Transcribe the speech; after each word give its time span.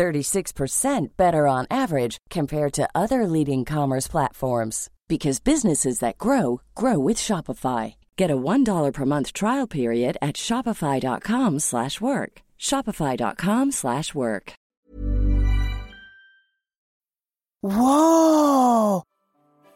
36% 0.00 1.08
better 1.18 1.46
on 1.46 1.66
average 1.70 2.16
compared 2.30 2.72
to 2.72 2.88
other 2.94 3.26
leading 3.26 3.66
commerce 3.66 4.08
platforms 4.08 4.88
because 5.08 5.40
businesses 5.40 5.98
that 5.98 6.16
grow 6.16 6.62
grow 6.74 6.98
with 6.98 7.18
Shopify. 7.18 7.96
Get 8.16 8.30
a 8.30 8.36
$1 8.36 8.92
per 8.94 9.04
month 9.04 9.34
trial 9.34 9.66
period 9.66 10.16
at 10.22 10.36
shopify.com/work. 10.36 12.32
shopify.com/work. 12.58 14.52
Wow 17.62 19.02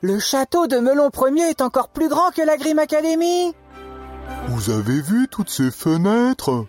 Le 0.00 0.18
château 0.18 0.66
de 0.66 0.80
Melon 0.80 1.10
Ier 1.36 1.50
est 1.50 1.60
encore 1.60 1.88
plus 1.88 2.08
grand 2.08 2.30
que 2.34 2.42
la 2.46 2.56
Grim 2.56 2.78
Academy 2.78 3.54
Vous 4.48 4.70
avez 4.70 5.02
vu 5.02 5.28
toutes 5.28 5.50
ces 5.50 5.70
fenêtres? 5.70 6.66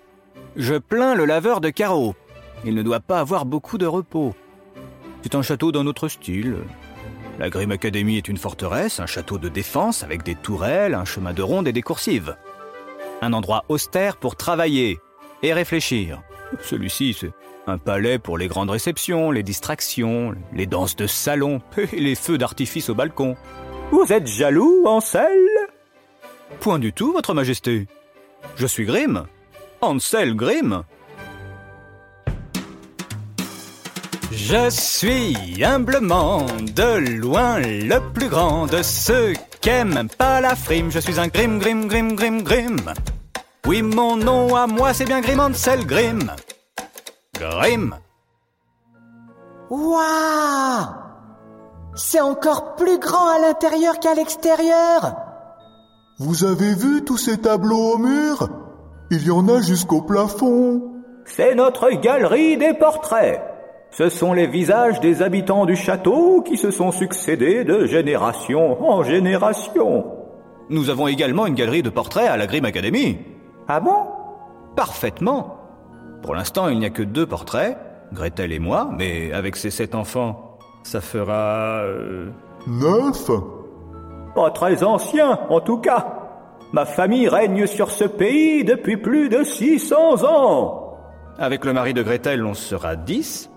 Je 0.57 0.75
plains 0.75 1.15
le 1.15 1.25
laveur 1.25 1.61
de 1.61 1.69
carreaux. 1.69 2.15
Il 2.65 2.73
ne 2.73 2.81
doit 2.81 2.99
pas 2.99 3.19
avoir 3.19 3.45
beaucoup 3.45 3.77
de 3.77 3.85
repos. 3.85 4.33
C'est 5.21 5.35
un 5.35 5.43
château 5.43 5.71
d'un 5.71 5.85
autre 5.85 6.07
style. 6.07 6.57
La 7.37 7.49
Grim 7.49 7.71
Academy 7.71 8.17
est 8.17 8.27
une 8.27 8.37
forteresse, 8.37 8.99
un 8.99 9.05
château 9.05 9.37
de 9.37 9.49
défense 9.49 10.03
avec 10.03 10.23
des 10.23 10.35
tourelles, 10.35 10.95
un 10.95 11.05
chemin 11.05 11.33
de 11.33 11.43
ronde 11.43 11.67
et 11.67 11.73
des 11.73 11.81
coursives. 11.81 12.35
Un 13.21 13.33
endroit 13.33 13.65
austère 13.69 14.17
pour 14.17 14.35
travailler 14.35 14.99
et 15.43 15.53
réfléchir. 15.53 16.21
Celui-ci, 16.61 17.13
c'est 17.13 17.33
un 17.67 17.77
palais 17.77 18.19
pour 18.19 18.37
les 18.37 18.47
grandes 18.47 18.69
réceptions, 18.69 19.31
les 19.31 19.43
distractions, 19.43 20.33
les 20.53 20.65
danses 20.65 20.95
de 20.95 21.07
salon 21.07 21.61
et 21.77 21.99
les 21.99 22.15
feux 22.15 22.37
d'artifice 22.37 22.89
au 22.89 22.95
balcon. 22.95 23.35
Vous 23.91 24.11
êtes 24.11 24.27
jaloux, 24.27 24.83
Ansel? 24.85 25.45
Point 26.59 26.79
du 26.79 26.93
tout, 26.93 27.11
Votre 27.11 27.33
Majesté. 27.33 27.87
Je 28.55 28.65
suis 28.65 28.85
Grim. 28.85 29.25
Ansel 29.81 30.35
Grim. 30.35 30.83
Je 34.35 34.69
suis 34.69 35.63
humblement 35.63 36.45
de 36.75 37.19
loin 37.19 37.57
le 37.59 37.99
plus 38.13 38.27
grand 38.27 38.67
de 38.67 38.83
ceux 38.83 39.31
qu'aiment 39.61 40.09
pas 40.09 40.41
la 40.41 40.55
frime. 40.55 40.91
Je 40.91 40.99
suis 40.99 41.21
un 41.21 41.27
Grim, 41.27 41.57
Grim, 41.57 41.87
Grim, 41.87 42.15
Grim, 42.15 42.41
Grim. 42.43 42.75
Oui, 43.65 43.81
mon 43.81 44.17
nom 44.17 44.53
à 44.53 44.67
moi, 44.67 44.93
c'est 44.93 45.05
bien 45.05 45.21
Grim 45.21 45.39
Ansel 45.39 45.85
Grim. 45.85 46.19
Grim. 47.39 47.95
Waouh 49.69 50.85
C'est 51.95 52.19
encore 52.21 52.75
plus 52.75 52.99
grand 52.99 53.29
à 53.29 53.39
l'intérieur 53.39 53.99
qu'à 53.99 54.15
l'extérieur 54.15 55.15
Vous 56.19 56.43
avez 56.43 56.75
vu 56.75 57.05
tous 57.05 57.17
ces 57.17 57.37
tableaux 57.37 57.93
au 57.93 57.97
mur? 57.97 58.49
Il 59.11 59.25
y 59.25 59.31
en 59.31 59.47
a 59.47 59.61
jusqu'au 59.61 60.01
plafond. 60.01 60.83
C'est 61.23 61.55
notre 61.55 61.89
galerie 61.89 62.57
des 62.57 62.73
portraits. 62.73 63.54
Ce 63.91 64.09
sont 64.09 64.33
les 64.33 64.47
visages 64.47 64.99
des 64.99 65.21
habitants 65.21 65.65
du 65.65 65.75
château 65.75 66.41
qui 66.41 66.57
se 66.57 66.69
sont 66.71 66.91
succédés 66.91 67.63
de 67.63 67.85
génération 67.85 68.83
en 68.89 69.03
génération. 69.03 70.05
Nous 70.69 70.89
avons 70.89 71.07
également 71.07 71.45
une 71.45 71.53
galerie 71.55 71.83
de 71.83 71.89
portraits 71.89 72.27
à 72.27 72.35
la 72.37 72.47
Grim 72.47 72.65
Academy. 72.65 73.19
Ah 73.67 73.79
bon? 73.79 73.95
Parfaitement. 74.75 75.57
Pour 76.23 76.35
l'instant, 76.35 76.67
il 76.69 76.79
n'y 76.79 76.85
a 76.85 76.89
que 76.89 77.03
deux 77.03 77.25
portraits, 77.25 77.77
Gretel 78.11 78.51
et 78.51 78.59
moi, 78.59 78.89
mais 78.97 79.31
avec 79.31 79.55
ces 79.55 79.69
sept 79.69 79.95
enfants, 79.95 80.57
ça 80.83 81.01
fera... 81.01 81.81
euh, 81.83 82.29
Neuf? 82.67 83.29
Pas 84.35 84.51
très 84.51 84.83
ancien, 84.83 85.39
en 85.49 85.61
tout 85.61 85.77
cas. 85.77 86.07
Ma 86.73 86.85
famille 86.85 87.29
règne 87.29 87.67
sur 87.67 87.91
ce 87.91 88.03
pays 88.03 88.65
depuis 88.65 88.97
plus 88.97 89.29
de 89.29 89.43
600 89.43 90.25
ans. 90.25 90.97
Avec 91.37 91.63
le 91.63 91.71
mari 91.73 91.93
de 91.93 92.01
Gretel, 92.03 92.43
on 92.45 92.53
sera 92.53 92.95
10. 92.95 93.49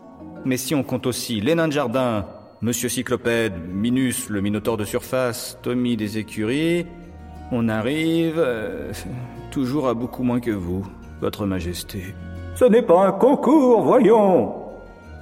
Mais 0.44 0.56
si 0.56 0.74
on 0.74 0.82
compte 0.82 1.06
aussi 1.06 1.40
les 1.40 1.54
nains 1.54 1.68
de 1.68 1.72
jardin, 1.72 2.26
Monsieur 2.60 2.88
Cyclopède, 2.88 3.54
Minus, 3.72 4.28
le 4.30 4.40
minotaure 4.40 4.76
de 4.76 4.84
surface, 4.84 5.58
Tommy 5.62 5.96
des 5.96 6.18
écuries, 6.18 6.86
on 7.52 7.68
arrive 7.68 8.34
euh, 8.38 8.92
toujours 9.50 9.88
à 9.88 9.94
beaucoup 9.94 10.22
moins 10.22 10.40
que 10.40 10.50
vous, 10.50 10.84
Votre 11.20 11.46
Majesté. 11.46 12.14
Ce 12.54 12.64
n'est 12.64 12.82
pas 12.82 13.06
un 13.06 13.12
concours, 13.12 13.82
voyons. 13.82 14.54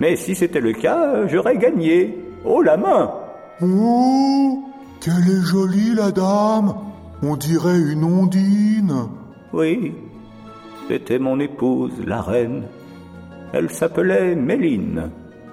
Mais 0.00 0.16
si 0.16 0.34
c'était 0.34 0.60
le 0.60 0.72
cas, 0.72 1.26
j'aurais 1.26 1.58
gagné. 1.58 2.18
Haut 2.44 2.62
la 2.62 2.76
main. 2.76 3.12
Oh 3.62 4.64
Quelle 5.00 5.28
est 5.28 5.44
jolie 5.44 5.94
la 5.94 6.10
dame 6.12 6.74
On 7.22 7.36
dirait 7.36 7.78
une 7.78 8.04
ondine. 8.04 9.08
Oui, 9.52 9.94
c'était 10.88 11.18
mon 11.18 11.40
épouse, 11.40 11.92
la 12.06 12.22
reine. 12.22 12.64
Elle 13.58 13.70
s'appelait 13.70 14.34
Méline. 14.34 15.10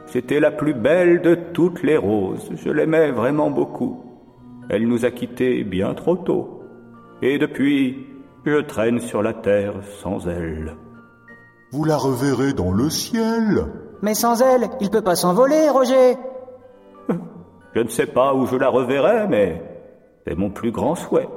C'était 0.08 0.42
la 0.42 0.52
plus 0.52 0.74
belle 0.74 1.22
de 1.22 1.36
toutes 1.54 1.84
les 1.84 1.96
roses. 1.96 2.52
Je 2.54 2.70
l'aimais 2.70 3.12
vraiment 3.12 3.50
beaucoup. 3.50 4.04
Elle 4.70 4.90
nous 4.90 5.06
a 5.06 5.12
quittés 5.12 5.64
bien 5.64 5.94
trop 5.94 6.18
tôt. 6.18 6.64
Et 7.22 7.38
depuis, 7.38 8.06
je 8.46 8.60
traîne 8.60 9.00
sur 9.00 9.24
la 9.24 9.32
terre 9.32 9.76
sans 10.02 10.28
elle. 10.28 10.76
Vous 11.72 11.86
la 11.86 11.96
reverrez 11.96 12.52
dans 12.52 12.74
le 12.74 12.90
ciel. 12.90 13.68
Mais 14.02 14.16
sans 14.16 14.42
elle, 14.42 14.68
il 14.82 14.90
peut 14.90 15.02
pas 15.02 15.16
s'envoler, 15.16 15.70
Roger 15.70 16.18
Je 17.74 17.80
ne 17.80 17.88
sais 17.88 18.08
pas 18.08 18.34
où 18.34 18.48
je 18.48 18.58
la 18.58 18.68
reverrai, 18.68 19.30
mais 19.30 19.64
c'est 20.28 20.36
mon 20.36 20.50
plus 20.50 20.72
grand 20.72 20.96
souhait. 20.96 21.30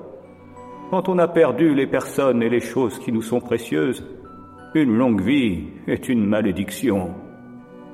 Quand 0.90 1.08
on 1.08 1.18
a 1.18 1.28
perdu 1.28 1.76
les 1.76 1.86
personnes 1.86 2.42
et 2.42 2.50
les 2.50 2.60
choses 2.60 2.98
qui 2.98 3.12
nous 3.12 3.22
sont 3.22 3.40
précieuses, 3.40 4.04
une 4.74 4.96
longue 4.96 5.22
vie 5.22 5.64
est 5.86 6.08
une 6.08 6.26
malédiction. 6.26 7.14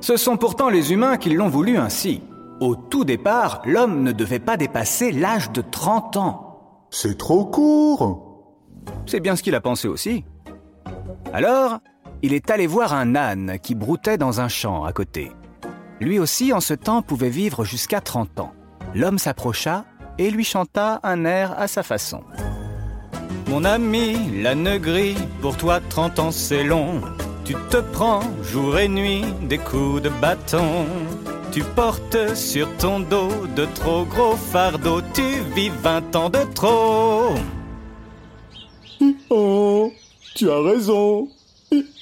Ce 0.00 0.16
sont 0.16 0.36
pourtant 0.36 0.68
les 0.68 0.92
humains 0.92 1.16
qui 1.16 1.30
l'ont 1.30 1.48
voulu 1.48 1.76
ainsi. 1.76 2.22
Au 2.60 2.74
tout 2.74 3.04
départ, 3.04 3.62
l'homme 3.64 4.02
ne 4.02 4.12
devait 4.12 4.38
pas 4.38 4.56
dépasser 4.56 5.12
l'âge 5.12 5.52
de 5.52 5.62
30 5.62 6.16
ans. 6.16 6.86
C'est 6.90 7.16
trop 7.16 7.44
court. 7.44 8.44
C'est 9.06 9.20
bien 9.20 9.36
ce 9.36 9.42
qu'il 9.42 9.54
a 9.54 9.60
pensé 9.60 9.88
aussi. 9.88 10.24
Alors, 11.32 11.78
il 12.22 12.34
est 12.34 12.50
allé 12.50 12.66
voir 12.66 12.94
un 12.94 13.14
âne 13.14 13.58
qui 13.62 13.74
broutait 13.74 14.18
dans 14.18 14.40
un 14.40 14.48
champ 14.48 14.84
à 14.84 14.92
côté. 14.92 15.32
Lui 16.00 16.18
aussi, 16.18 16.52
en 16.52 16.60
ce 16.60 16.74
temps, 16.74 17.02
pouvait 17.02 17.28
vivre 17.28 17.64
jusqu'à 17.64 18.00
30 18.00 18.40
ans. 18.40 18.52
L'homme 18.94 19.18
s'approcha 19.18 19.84
et 20.18 20.30
lui 20.30 20.44
chanta 20.44 21.00
un 21.02 21.24
air 21.24 21.58
à 21.58 21.68
sa 21.68 21.82
façon. 21.82 22.22
Mon 23.48 23.64
ami, 23.64 24.16
l'âne 24.42 24.78
gris, 24.78 25.16
pour 25.40 25.56
toi 25.56 25.80
30 25.80 26.18
ans 26.18 26.30
c'est 26.30 26.64
long. 26.64 27.00
Tu 27.44 27.54
te 27.70 27.78
prends 27.92 28.22
jour 28.42 28.78
et 28.78 28.88
nuit 28.88 29.24
des 29.48 29.58
coups 29.58 30.02
de 30.02 30.08
bâton. 30.20 30.86
Tu 31.50 31.62
portes 31.62 32.34
sur 32.34 32.68
ton 32.78 33.00
dos 33.00 33.28
de 33.56 33.66
trop 33.74 34.04
gros 34.04 34.36
fardeaux. 34.36 35.02
Tu 35.12 35.22
vis 35.54 35.70
20 35.82 36.16
ans 36.16 36.30
de 36.30 36.38
trop. 36.54 37.34
Oh, 39.28 39.92
tu 40.34 40.50
as 40.50 40.60
raison. 40.62 41.28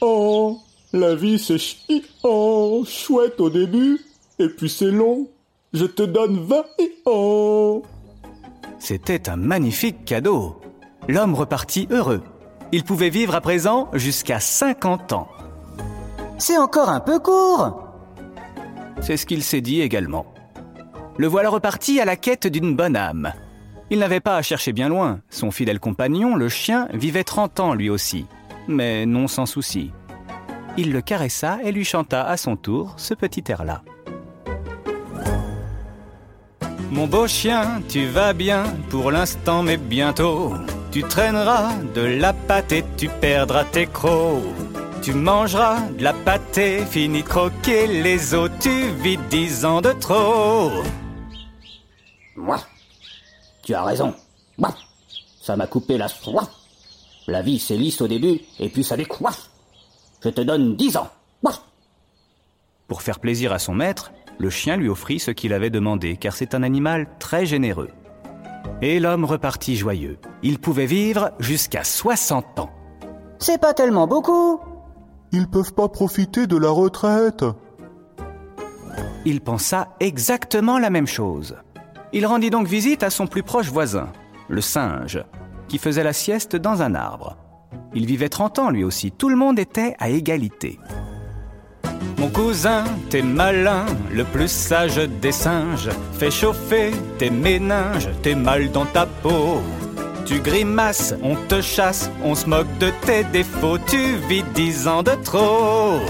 Oh, 0.01 0.59
la 0.93 1.15
vie 1.15 1.39
c'est 1.39 1.59
chi- 1.59 2.05
oh, 2.23 2.85
chouette 2.87 3.41
au 3.41 3.51
début, 3.51 3.99
et 4.39 4.49
puis 4.49 4.69
c'est 4.69 4.91
long. 4.91 5.29
Je 5.73 5.85
te 5.87 6.03
donne 6.03 6.45
20 6.45 6.65
oh. 7.06 7.83
C'était 8.79 9.29
un 9.29 9.37
magnifique 9.37 10.05
cadeau. 10.05 10.56
L'homme 11.11 11.35
repartit 11.35 11.89
heureux. 11.91 12.23
Il 12.71 12.85
pouvait 12.85 13.11
vivre 13.11 13.35
à 13.35 13.41
présent 13.41 13.89
jusqu'à 13.95 14.39
50 14.39 15.12
ans. 15.12 15.27
C'est 16.39 16.57
encore 16.57 16.89
un 16.89 17.01
peu 17.01 17.19
court 17.19 17.83
C'est 19.01 19.17
ce 19.17 19.27
qu'il 19.27 19.43
s'est 19.43 19.61
dit 19.61 19.81
également. 19.81 20.33
Le 21.19 21.27
voilà 21.27 21.49
reparti 21.49 21.99
à 21.99 22.05
la 22.05 22.15
quête 22.15 22.47
d'une 22.47 22.77
bonne 22.77 22.95
âme. 22.95 23.33
Il 23.91 23.99
n'avait 23.99 24.21
pas 24.21 24.37
à 24.37 24.43
chercher 24.43 24.73
bien 24.73 24.89
loin. 24.89 25.19
Son 25.31 25.51
fidèle 25.51 25.81
compagnon, 25.81 26.37
le 26.37 26.49
chien, 26.49 26.87
vivait 26.95 27.25
30 27.25 27.59
ans 27.59 27.75
lui 27.75 27.91
aussi, 27.91 28.27
mais 28.69 29.05
non 29.05 29.27
sans 29.27 29.47
souci. 29.47 29.91
Il 30.77 30.93
le 30.93 31.01
caressa 31.01 31.59
et 31.65 31.73
lui 31.73 31.85
chanta 31.85 32.23
à 32.23 32.37
son 32.37 32.55
tour 32.55 32.95
ce 32.99 33.15
petit 33.15 33.43
air-là. 33.49 33.83
Mon 36.93 37.09
beau 37.09 37.27
chien, 37.27 37.83
tu 37.89 38.07
vas 38.07 38.33
bien 38.33 38.62
pour 38.91 39.11
l'instant, 39.11 39.65
mais 39.65 39.77
bientôt 39.77 40.55
tu 40.90 41.02
traîneras 41.02 41.75
de 41.94 42.00
la 42.00 42.32
pâte 42.32 42.72
et 42.72 42.84
tu 42.96 43.08
perdras 43.08 43.64
tes 43.64 43.87
crocs. 43.87 44.42
Tu 45.02 45.14
mangeras 45.14 45.81
de 45.98 46.04
la 46.04 46.12
pâtée, 46.12 46.84
fini 46.84 47.22
de 47.22 47.28
croquer 47.28 47.87
les 47.87 48.34
os, 48.34 48.50
tu 48.60 48.90
vis 49.02 49.19
dix 49.31 49.64
ans 49.64 49.81
de 49.81 49.92
trop. 49.92 50.70
Moi. 52.37 52.58
Tu 53.62 53.75
as 53.75 53.84
raison. 53.84 54.14
Moi. 54.58 54.75
Ça 55.40 55.56
m'a 55.56 55.66
coupé 55.66 55.96
la 55.96 56.08
soie. 56.08 56.50
La 57.26 57.42
vie, 57.42 57.58
c'est 57.58 57.76
lisse 57.76 58.00
au 58.00 58.08
début, 58.08 58.40
et 58.58 58.69
puis 58.69 58.84
ça 58.84 58.96
décoiffe. 58.96 59.48
Je 60.22 60.28
te 60.28 60.40
donne 60.40 60.76
dix 60.76 60.96
ans. 60.96 61.08
Moi. 61.42 61.52
Pour 62.88 63.02
faire 63.02 63.20
plaisir 63.20 63.52
à 63.52 63.58
son 63.58 63.75
maître, 63.75 64.12
le 64.38 64.50
chien 64.50 64.76
lui 64.76 64.88
offrit 64.88 65.20
ce 65.20 65.31
qu'il 65.31 65.52
avait 65.52 65.70
demandé, 65.70 66.16
car 66.16 66.34
c'est 66.34 66.54
un 66.54 66.62
animal 66.62 67.06
très 67.19 67.46
généreux. 67.46 67.90
Et 68.83 69.01
l'homme 69.01 69.25
repartit 69.25 69.77
joyeux. 69.77 70.19
Il 70.43 70.59
pouvait 70.59 70.87
vivre 70.87 71.33
jusqu'à 71.39 71.85
60 71.85 72.61
ans. 72.61 72.71
C'est 73.39 73.61
pas 73.61 73.75
tellement 73.75 74.07
beaucoup. 74.07 74.61
Ils 75.33 75.49
peuvent 75.49 75.75
pas 75.75 75.89
profiter 75.89 76.47
de 76.47 76.57
la 76.57 76.71
retraite. 76.71 77.45
Il 79.25 79.41
pensa 79.41 79.89
exactement 80.01 80.79
la 80.79 80.91
même 80.91 81.07
chose. 81.07 81.57
Il 82.12 82.27
rendit 82.27 82.51
donc 82.51 82.67
visite 82.67 83.03
à 83.03 83.11
son 83.11 83.27
plus 83.27 83.43
proche 83.43 83.71
voisin, 83.71 84.09
le 84.49 84.61
singe, 84.61 85.23
qui 85.69 85.79
faisait 85.79 86.03
la 86.03 86.12
sieste 86.12 86.57
dans 86.57 86.83
un 86.83 86.95
arbre. 86.95 87.37
Il 87.95 88.07
vivait 88.07 88.29
30 88.29 88.59
ans 88.59 88.71
lui 88.71 88.83
aussi, 88.83 89.12
tout 89.12 89.29
le 89.29 89.37
monde 89.37 89.59
était 89.59 89.95
à 89.99 90.09
égalité. 90.09 90.79
Mon 92.20 92.28
cousin, 92.28 92.84
t'es 93.08 93.22
malin, 93.22 93.87
le 94.11 94.25
plus 94.25 94.50
sage 94.52 94.96
des 94.96 95.32
singes. 95.32 95.88
Fais 96.19 96.31
chauffer 96.31 96.93
tes 97.19 97.31
méninges, 97.31 98.11
t'es 98.22 98.34
mal 98.34 98.70
dans 98.70 98.84
ta 98.84 99.06
peau. 99.06 99.62
Tu 100.26 100.38
grimaces, 100.40 101.14
on 101.22 101.34
te 101.34 101.62
chasse, 101.62 102.11
on 102.22 102.34
se 102.34 102.44
moque 102.44 102.76
de 102.76 102.90
tes 103.06 103.25
défauts. 103.25 103.78
Tu 103.78 104.17
vis 104.28 104.43
dix 104.55 104.87
ans 104.87 105.02
de 105.02 105.12
trop. 105.25 106.00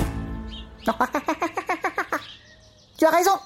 Tu 2.98 3.06
as 3.06 3.10
raison. 3.10 3.38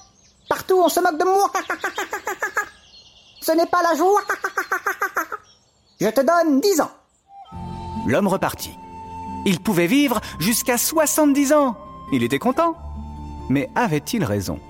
Partout, 0.49 0.81
on 0.83 0.89
se 0.89 1.01
moque 1.01 1.19
de 1.19 1.25
moi. 1.25 1.53
Ce 3.43 3.53
n'est 3.53 3.67
pas 3.67 3.83
la 3.83 3.95
joie. 3.95 4.23
Je 6.01 6.09
te 6.09 6.23
donne 6.23 6.63
dix 6.63 6.81
ans. 6.81 6.91
L'homme 8.07 8.29
repartit. 8.29 8.75
Il 9.45 9.61
pouvait 9.61 9.87
vivre 9.87 10.21
jusqu'à 10.39 10.79
70 10.79 11.53
ans. 11.53 11.77
Il 12.15 12.23
était 12.23 12.39
content. 12.39 12.77
Mais 13.49 13.69
avait-il 13.75 14.23
raison? 14.23 14.61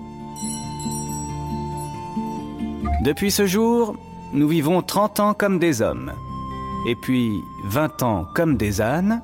Depuis 3.02 3.31
ce 3.31 3.46
jour, 3.46 3.96
nous 4.32 4.49
vivons 4.49 4.81
30 4.81 5.20
ans 5.20 5.35
comme 5.35 5.58
des 5.58 5.82
hommes, 5.82 6.14
et 6.88 6.96
puis 6.96 7.38
20 7.67 8.02
ans 8.02 8.25
comme 8.35 8.56
des 8.56 8.81
ânes, 8.81 9.20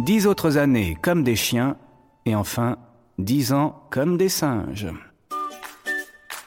10 0.00 0.26
autres 0.26 0.58
années 0.58 0.98
comme 1.00 1.22
des 1.22 1.36
chiens, 1.36 1.76
et 2.26 2.34
enfin 2.34 2.76
10 3.18 3.52
ans 3.52 3.82
comme 3.88 4.16
des 4.16 4.28
singes. 4.28 4.92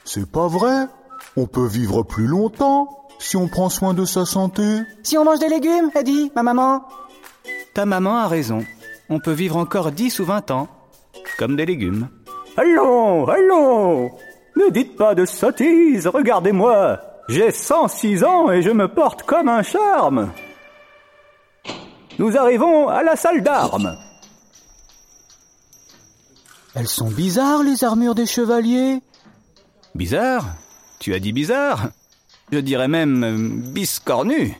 C'est 0.04 0.30
pas 0.30 0.46
vrai? 0.46 0.88
On 1.38 1.46
peut 1.46 1.66
vivre 1.66 2.02
plus 2.02 2.26
longtemps 2.26 3.06
si 3.18 3.38
on 3.38 3.48
prend 3.48 3.70
soin 3.70 3.94
de 3.94 4.04
sa 4.04 4.26
santé. 4.26 4.82
Si 5.02 5.16
on 5.16 5.24
mange 5.24 5.38
des 5.38 5.48
légumes, 5.48 5.90
a 5.94 6.02
dit 6.02 6.30
ma 6.36 6.42
maman. 6.42 6.84
Ta 7.72 7.86
maman 7.86 8.18
a 8.18 8.28
raison. 8.28 8.62
On 9.08 9.20
peut 9.20 9.32
vivre 9.32 9.56
encore 9.56 9.90
10 9.90 10.20
ou 10.20 10.26
20 10.26 10.50
ans, 10.50 10.68
comme 11.38 11.56
des 11.56 11.64
légumes. 11.64 12.08
Allons, 12.58 13.26
allons 13.28 14.10
Ne 14.56 14.70
dites 14.70 14.96
pas 14.96 15.14
de 15.14 15.24
sottises, 15.24 16.08
regardez-moi 16.08 17.00
J'ai 17.28 17.52
106 17.52 18.24
ans 18.24 18.50
et 18.50 18.60
je 18.60 18.70
me 18.70 18.88
porte 18.88 19.22
comme 19.22 19.48
un 19.48 19.62
charme 19.62 20.32
Nous 22.18 22.36
arrivons 22.36 22.88
à 22.88 23.02
la 23.02 23.16
salle 23.16 23.42
d'armes. 23.42 23.96
Elles 26.74 26.88
sont 26.88 27.08
bizarres, 27.08 27.62
les 27.62 27.82
armures 27.84 28.14
des 28.14 28.26
chevaliers. 28.26 29.00
Bizarre? 29.94 30.44
Tu 30.98 31.14
as 31.14 31.18
dit 31.20 31.32
bizarre? 31.32 31.90
Je 32.52 32.58
dirais 32.58 32.88
même 32.88 33.24
euh, 33.24 33.70
biscornu. 33.72 34.56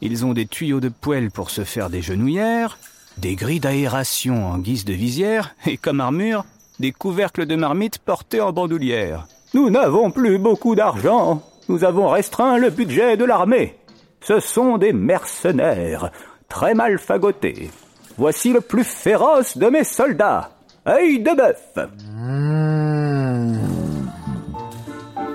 Ils 0.00 0.24
ont 0.24 0.32
des 0.32 0.46
tuyaux 0.46 0.80
de 0.80 0.88
poêle 0.88 1.30
pour 1.30 1.50
se 1.50 1.64
faire 1.64 1.90
des 1.90 2.02
genouillères, 2.02 2.78
des 3.20 3.34
grilles 3.34 3.60
d'aération 3.60 4.46
en 4.46 4.58
guise 4.58 4.84
de 4.84 4.92
visière, 4.92 5.54
et 5.66 5.76
comme 5.76 6.00
armure, 6.00 6.44
des 6.78 6.92
couvercles 6.92 7.46
de 7.46 7.56
marmite 7.56 7.98
portés 7.98 8.40
en 8.40 8.52
bandoulière. 8.52 9.26
Nous 9.54 9.70
n'avons 9.70 10.10
plus 10.10 10.38
beaucoup 10.38 10.74
d'argent. 10.74 11.42
Nous 11.68 11.84
avons 11.84 12.08
restreint 12.08 12.58
le 12.58 12.70
budget 12.70 13.16
de 13.16 13.24
l'armée. 13.24 13.76
Ce 14.20 14.40
sont 14.40 14.78
des 14.78 14.92
mercenaires, 14.92 16.10
très 16.48 16.74
mal 16.74 16.98
fagotés. 16.98 17.70
Voici 18.16 18.52
le 18.52 18.60
plus 18.60 18.84
féroce 18.84 19.56
de 19.56 19.66
mes 19.66 19.84
soldats. 19.84 20.50
œil 20.86 21.20
de 21.20 21.34
bœuf. 21.36 21.78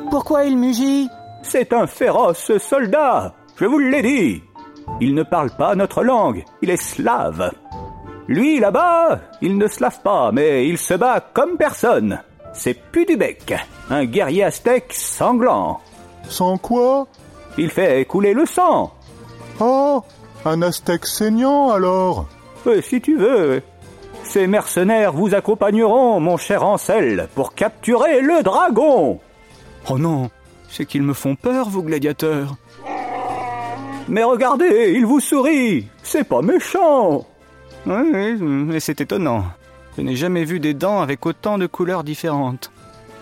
Pourquoi 0.10 0.46
il 0.46 0.58
mugit? 0.58 1.10
C'est 1.44 1.74
un 1.74 1.88
féroce 1.88 2.58
soldat, 2.58 3.34
je 3.58 3.66
vous 3.66 3.80
l'ai 3.80 4.02
dit. 4.02 4.42
Il 5.02 5.16
ne 5.16 5.24
parle 5.24 5.52
pas 5.58 5.76
notre 5.76 6.04
langue, 6.04 6.44
il 6.62 6.70
est 6.70 6.82
slave. 6.82 7.52
Lui, 8.28 8.60
là-bas, 8.60 9.20
il 9.42 9.58
ne 9.58 9.68
se 9.68 9.82
lave 9.82 10.00
pas, 10.02 10.32
mais 10.32 10.68
il 10.68 10.78
se 10.78 10.94
bat 10.94 11.20
comme 11.34 11.58
personne. 11.58 12.20
C'est 12.54 12.74
Pudubec, 12.74 13.54
un 13.90 14.06
guerrier 14.06 14.44
aztèque 14.46 14.94
sanglant. 14.94 15.82
Sans 16.30 16.58
quoi? 16.58 17.08
Il 17.58 17.70
fait 17.70 18.06
couler 18.06 18.34
le 18.34 18.46
sang. 18.46 18.94
Oh, 19.60 20.02
un 20.46 20.62
aztèque 20.62 21.06
saignant 21.06 21.72
alors 21.72 22.26
Euh, 22.66 22.82
si 22.82 23.02
tu 23.02 23.18
veux. 23.18 23.62
Ces 24.24 24.48
mercenaires 24.48 25.12
vous 25.12 25.36
accompagneront, 25.36 26.22
mon 26.22 26.38
cher 26.38 26.64
Ansel, 26.64 27.28
pour 27.36 27.54
capturer 27.56 28.22
le 28.22 28.42
dragon. 28.42 29.20
Oh 29.90 29.98
non, 29.98 30.30
c'est 30.70 30.86
qu'ils 30.86 31.04
me 31.04 31.14
font 31.14 31.36
peur, 31.36 31.68
vos 31.70 31.82
gladiateurs. 31.82 32.56
Mais 34.08 34.24
regardez, 34.24 34.94
il 34.96 35.06
vous 35.06 35.20
sourit. 35.20 35.88
C'est 36.04 36.24
pas 36.24 36.42
méchant. 36.42 37.26
Oui, 37.86 37.96
oui, 38.14 38.38
mais 38.42 38.80
c'est 38.80 39.02
étonnant. 39.02 39.46
Je 39.98 40.02
n'ai 40.02 40.16
jamais 40.16 40.46
vu 40.46 40.60
des 40.60 40.74
dents 40.74 41.02
avec 41.02 41.26
autant 41.26 41.58
de 41.58 41.68
couleurs 41.68 42.04
différentes. 42.04 42.72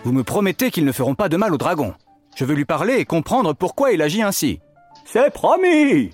Vous 0.04 0.12
me 0.12 0.24
promettez 0.24 0.72
qu'ils 0.72 0.86
ne 0.86 0.92
feront 0.92 1.16
pas 1.16 1.30
de 1.30 1.38
mal 1.38 1.54
au 1.54 1.58
dragon. 1.58 1.94
Je 2.36 2.46
veux 2.46 2.54
lui 2.56 2.66
parler 2.66 2.96
et 2.96 3.06
comprendre 3.06 3.54
pourquoi 3.54 3.92
il 3.92 4.02
agit 4.02 4.22
ainsi. 4.22 4.60
C'est 5.06 5.32
promis. 5.34 6.12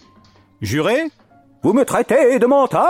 Juré 0.61 1.03
Vous 1.61 1.73
me 1.73 1.85
traitez 1.85 2.39
de 2.39 2.45
menteur 2.45 2.81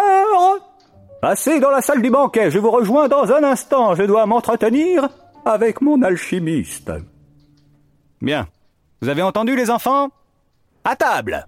Passez 1.21 1.59
dans 1.59 1.71
la 1.71 1.81
salle 1.81 2.01
du 2.01 2.11
banquet, 2.11 2.51
je 2.51 2.59
vous 2.59 2.69
rejoins 2.69 3.07
dans 3.07 3.31
un 3.31 3.43
instant. 3.43 3.95
Je 3.95 4.03
dois 4.03 4.25
m'entretenir 4.27 5.09
avec 5.45 5.81
mon 5.81 6.01
alchimiste. 6.03 6.91
Bien. 8.21 8.47
Vous 9.01 9.09
avez 9.09 9.23
entendu 9.23 9.55
les 9.55 9.69
enfants? 9.69 10.09
À 10.83 10.95
table 10.95 11.45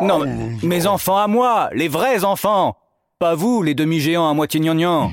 Non, 0.00 0.24
mes 0.62 0.86
enfants 0.86 1.18
à 1.18 1.26
moi, 1.26 1.68
les 1.72 1.88
vrais 1.88 2.24
enfants 2.24 2.76
Pas 3.20 3.36
vous, 3.36 3.62
les 3.62 3.74
demi-géants 3.74 4.28
à 4.28 4.34
moitié 4.34 4.58
gnangnan 4.58 5.12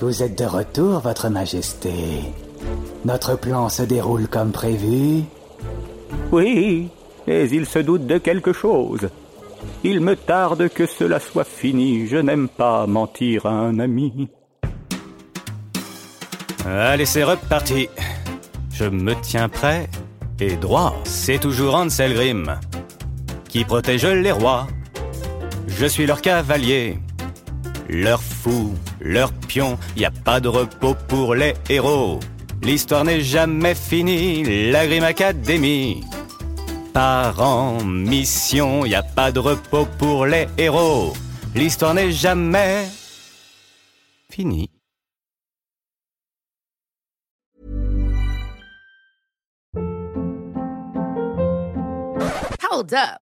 Vous 0.00 0.22
êtes 0.22 0.38
de 0.38 0.44
retour, 0.44 1.00
Votre 1.00 1.30
Majesté. 1.30 1.94
Notre 3.06 3.38
plan 3.38 3.70
se 3.70 3.82
déroule 3.82 4.28
comme 4.28 4.52
prévu. 4.52 5.22
Oui, 6.30 6.90
mais 7.26 7.48
il 7.48 7.64
se 7.64 7.78
doute 7.78 8.06
de 8.06 8.18
quelque 8.18 8.52
chose. 8.52 9.08
Il 9.82 10.00
me 10.00 10.14
tarde 10.14 10.68
que 10.68 10.84
cela 10.84 11.20
soit 11.20 11.44
fini. 11.44 12.06
Je 12.06 12.18
n'aime 12.18 12.48
pas 12.48 12.86
mentir 12.86 13.46
à 13.46 13.52
un 13.52 13.78
ami. 13.78 14.28
Allez, 16.66 17.06
c'est 17.06 17.24
reparti. 17.24 17.88
Je 18.70 18.84
me 18.84 19.14
tiens 19.22 19.48
prêt 19.48 19.88
et 20.38 20.56
droit. 20.56 20.94
C'est 21.04 21.38
toujours 21.38 21.74
Ansel 21.76 22.12
Grimm 22.12 22.60
qui 23.50 23.64
protège 23.64 24.06
les 24.06 24.32
rois. 24.32 24.68
Je 25.66 25.86
suis 25.86 26.06
leur 26.06 26.22
cavalier, 26.22 26.98
leur 27.88 28.22
fou, 28.22 28.74
leur 29.00 29.32
pion. 29.32 29.78
Y 29.96 30.04
a 30.04 30.10
pas 30.10 30.40
de 30.40 30.48
repos 30.48 30.94
pour 31.08 31.34
les 31.34 31.54
héros. 31.68 32.20
L'histoire 32.62 33.04
n'est 33.04 33.20
jamais 33.20 33.74
finie. 33.74 34.70
La 34.70 34.86
Grimm 34.86 35.04
Academy. 35.04 36.04
Par 36.92 37.40
en 37.40 37.84
mission, 37.84 38.84
y 38.84 38.94
a 38.94 39.02
pas 39.02 39.32
de 39.32 39.38
repos 39.38 39.86
pour 39.98 40.26
les 40.26 40.48
héros. 40.58 41.12
L'histoire 41.54 41.94
n'est 41.94 42.12
jamais 42.12 42.86
finie. 44.28 44.70
Hold 52.62 52.94
up. 52.94 53.29